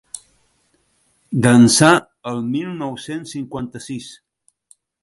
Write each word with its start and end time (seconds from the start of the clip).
d'ençà 1.45 1.91
el 2.33 2.43
mil 2.57 2.75
nou-cents 2.83 3.37
cinquanta-sis 3.39 4.15